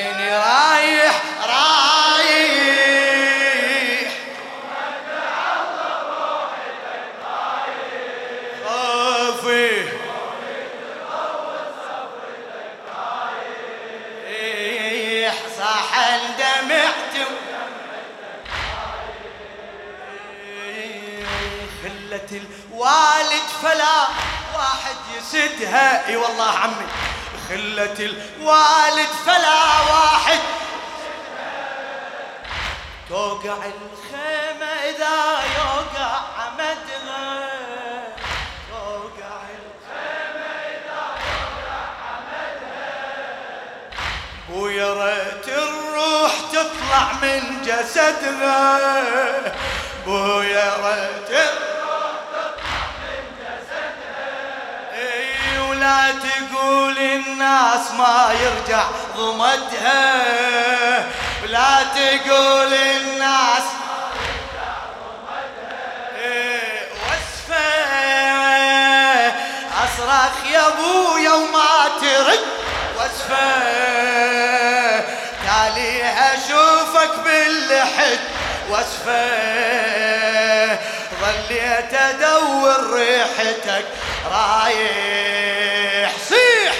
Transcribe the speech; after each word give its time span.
عيني 0.00 0.30
رايح 0.30 1.22
رايح. 1.46 1.70
خوفي. 8.66 9.88
إيه، 14.26 15.24
ريح 15.24 15.34
صاحا 15.58 16.18
دمعت 16.38 17.14
إيه، 20.44 21.24
خلة 21.82 22.30
الوالد 22.32 23.48
فلا 23.62 23.98
واحد 24.54 24.96
يسدها. 25.18 26.08
إي 26.08 26.16
والله 26.16 26.50
عمي. 26.58 26.86
خلة 27.50 27.98
الوالد 28.00 29.08
فلا 29.26 29.62
واحد. 29.92 30.38
توقع 33.08 33.56
الخيمة 33.56 34.66
إذا 34.66 35.40
يوقع 35.58 36.20
عمدها 36.38 37.48
توقع 38.70 39.40
الخيمة 39.58 40.46
إذا 40.70 41.02
يوقع 41.26 41.82
عمدها 42.06 42.92
ويا 44.52 44.94
ريت 44.94 45.48
الروح 45.48 46.32
تطلع 46.52 47.12
من 47.22 47.62
جسدها 47.62 48.70
ويا 50.06 50.74
ريت 50.76 51.30
ولا 55.90 56.12
تقول 56.12 56.98
الناس 56.98 57.90
ما 57.98 58.34
يرجع 58.42 58.84
ضمدها. 59.16 61.06
لا 61.46 61.82
تقول 61.82 62.74
الناس 62.74 63.62
أصرخ 69.84 70.46
يا 70.52 70.66
أبويا 70.68 71.32
وما 71.32 71.88
ترد. 72.00 72.40
وصفه. 72.96 73.40
تاليها 75.46 76.34
أشوفك 76.34 77.18
باللحد 77.24 78.20
وصفه. 78.70 80.09
ظليت 81.20 81.94
أدور 81.94 82.94
ريحتك 82.94 83.84
رايح 84.32 86.12
صيح. 86.28 86.74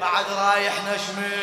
بعد 0.00 0.24
رايح 0.38 0.72
نشمي 0.84 1.36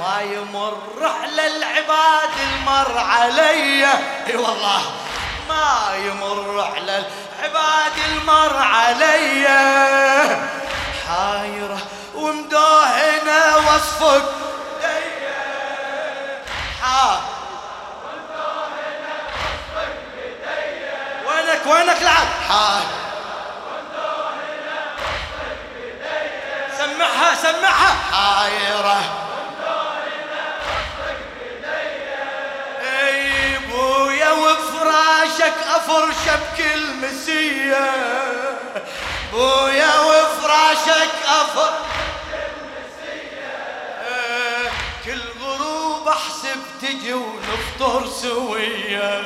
ما 0.00 0.20
يمر 0.20 1.12
على 1.22 1.46
العباد 1.46 2.30
المر 2.52 2.98
علي. 2.98 3.86
اي 4.28 4.36
والله. 4.36 4.82
ما 5.48 5.96
يمر 5.96 6.70
على 6.74 7.04
العباد 7.04 7.92
المر 8.08 8.56
علي. 8.56 9.48
حايرة 11.08 11.78
ومدوهنة 12.14 13.56
وصفك. 13.56 14.24
حا 16.82 17.35
افرشه 36.06 36.36
بكل 36.36 36.82
مسية. 37.02 37.90
بويا 39.32 40.00
وفراشك 40.00 41.14
إيه، 44.08 44.70
كل 45.04 45.20
غروب 45.42 46.08
أحسب 46.08 46.60
تجي 46.82 47.14
ونفطر 47.14 48.06
سوية. 48.22 49.22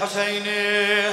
حسيني 0.00 1.05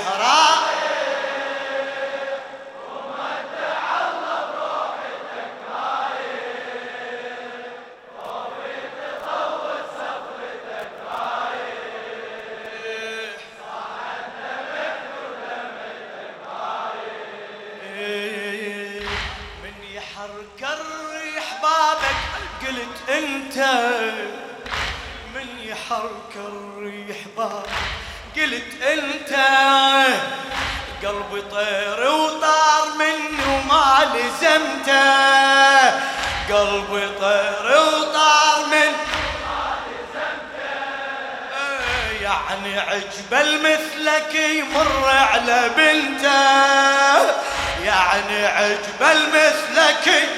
انت 23.09 23.57
من 25.35 25.47
يحرك 25.63 26.35
الريح 26.35 27.17
بابك 27.37 27.69
قلت 28.35 28.81
انت 28.81 29.33
قلبي 31.05 31.41
طير 31.51 32.11
وطار 32.11 32.87
مني 32.99 33.43
وما 33.47 34.11
لزمته 34.13 35.89
قلبي 36.49 37.09
طير 37.21 37.77
وطار 37.77 38.65
مني 38.71 39.13
يعني 42.21 42.79
عجبل 42.79 43.59
مثلك 43.59 44.35
يمر 44.35 45.05
على 45.07 45.69
بنته. 45.77 47.43
يعني 47.85 48.45
عجبل 48.45 49.29
مثلك 49.29 50.29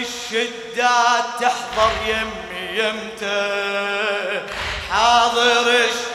الشدات 0.00 1.24
تحضر 1.40 1.90
يمي 2.06 2.78
يمته 2.78 4.42
حاضر 4.92 5.60
الشدات 5.60 6.10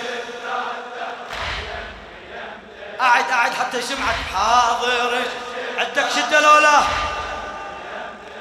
قاعد 2.99 3.23
قاعد 3.23 3.53
حتى 3.53 3.77
يسمعك. 3.77 4.15
حاضر 4.35 5.21
عندك 5.77 6.05
شدة 6.15 6.39
لو 6.39 6.57
لا 6.59 6.79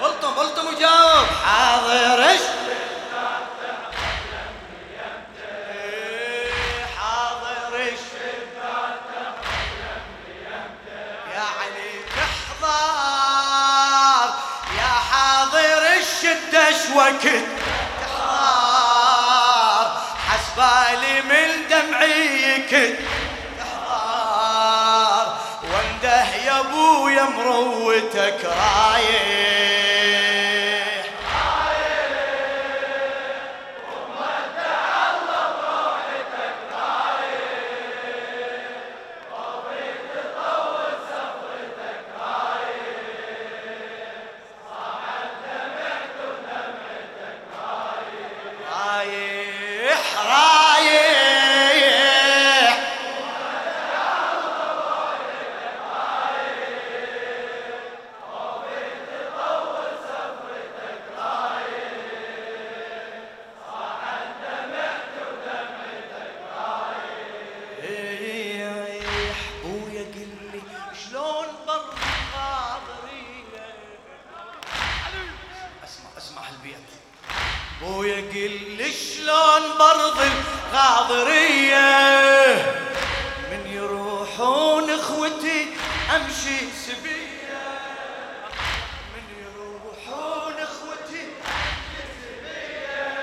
ألطم 0.02 0.40
ألطم 0.40 0.66
وجاوب. 0.66 1.26
حاضر 1.46 2.30
الش- 2.30 2.63
الشدة 16.84 16.96
وقت 16.96 17.22
تحضر 18.74 19.90
حسبالي 20.28 21.22
من 21.22 21.48
دمعي 21.70 22.58
تحضر 23.58 25.26
وانده 25.72 26.24
يا 26.46 26.60
ابويا 26.60 27.22
مروتك 27.24 28.40
رايح 28.44 29.83
أهل 76.44 76.54
البيت. 76.54 76.76
لي 78.78 78.92
شلون 78.92 79.78
برضي 79.78 80.30
الغاضرية؟ 80.72 81.84
من 83.50 83.66
يروحون 83.66 84.90
إخوتي 84.90 85.66
أمشي 86.16 86.58
سبية. 86.86 87.54
من 89.14 89.26
يروحون 89.44 90.52
إخوتي 90.52 91.24
أمشي 91.46 92.04
سبية. 92.22 93.14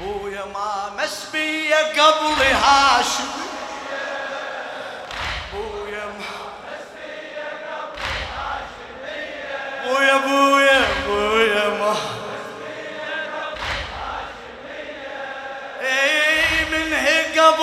بويا 0.00 0.44
ما 0.44 1.04
مسبية 1.04 1.76
قبل 1.76 2.42
هاشم 2.42 3.55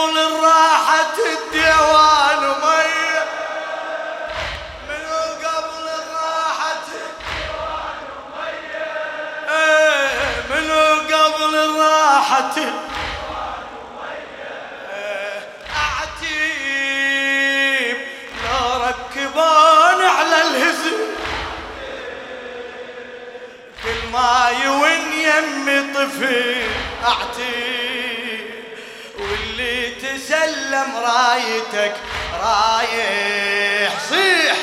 قبل 0.03 0.17
الراحة 0.17 1.15
الديوان 1.17 2.39
ومية 2.49 3.23
من 4.89 5.05
قبل 5.45 5.85
الراحة 5.87 6.71
الديوان 6.85 7.95
إيه 9.49 10.41
من 10.49 10.67
قبل 11.13 11.53
الراحة 11.55 12.55
إيه، 14.93 15.39
أعتيب 16.23 17.97
لو 18.43 18.63
ركبان 18.83 19.99
على 20.05 20.37
الهزم. 20.41 20.99
كل 23.83 24.01
ما 24.13 24.51
يون 24.63 24.91
يمي 25.13 25.79
طفل 25.93 26.61
أعتيب 27.05 27.82
تسلم 30.13 30.97
رايتك 30.97 31.93
رايح 32.43 33.99
صيح. 34.09 34.57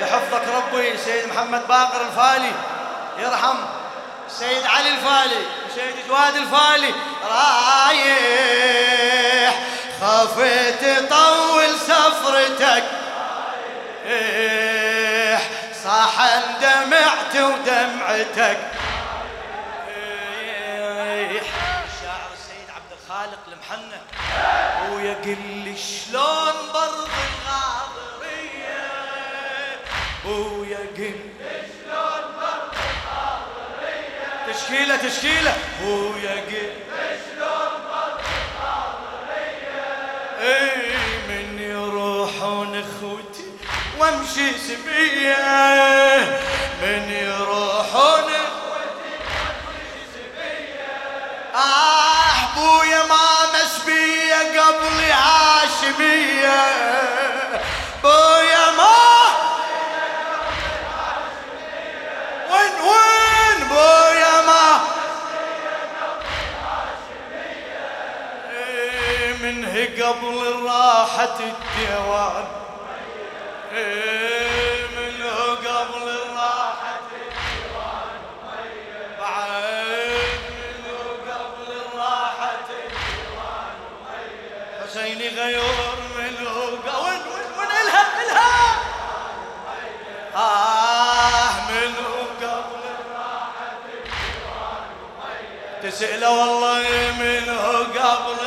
يحفظك 0.00 0.42
ربي 0.48 0.98
سيد 0.98 1.28
محمد 1.28 1.68
باقر 1.68 2.00
الفالي. 2.00 2.52
يرحم. 3.18 3.79
سيد 4.38 4.64
علي 4.64 4.90
الفالي 4.90 5.42
سيد 5.74 5.94
جواد 6.08 6.36
الفالي 6.36 6.94
رايح. 7.24 8.74
خفيت 10.00 10.84
طول 11.10 11.78
سفرتك. 11.78 12.84
رايح. 14.06 15.42
صاح 15.84 16.14
دمعت 16.60 17.34
ودمعتك. 17.36 18.58
الشاعر 21.86 22.30
السيد 22.32 22.68
عبد 22.76 22.92
الخالق 23.02 23.42
المحنة. 23.48 24.00
ويا 24.92 25.14
قل 25.14 25.76
شلون 25.78 26.56
برض 26.74 27.08
الغاضرية 27.26 28.82
ويا 30.24 30.82
قل 30.96 31.18
تشكيلة 34.60 34.96
تشكيلة 34.96 35.56
ويا 35.84 36.30
قل 36.30 36.72
اي 40.40 40.92
من 41.28 41.58
يروحون 41.60 42.84
اخوتي 42.84 43.44
وامشي 43.98 44.58
سبية. 44.58 45.36
من 46.82 47.12
يروحون 47.12 48.32
اخوتي 48.32 49.16
آه 51.54 52.54
بويا 52.56 53.04
ما 53.06 53.26
مسبية 53.54 54.60
قبل 54.60 55.00
هاشمية. 55.10 56.60
قبل 70.02 70.62
راحة 70.66 71.36
الديوان. 71.40 72.44
من 74.96 75.26
قبل 75.66 76.06
راحة 76.36 77.00
بعد 79.20 80.40
منه 80.50 80.98
قبل 81.32 81.72
الراحة 81.72 82.58
حسيني 84.84 85.28
غيور 85.28 85.96
منه 86.18 86.54
ق- 86.86 87.04
وين 87.04 87.20
وين 87.32 87.58
وين 87.58 87.68
إلها 87.82 88.22
إلها. 88.22 88.76
آه 90.36 91.70
منه 91.70 92.08
قبل 92.42 92.82
الراحة 93.00 93.72
تسأله 95.82 96.30
والله 96.30 96.84
منه 97.18 97.78
قبل 97.78 98.40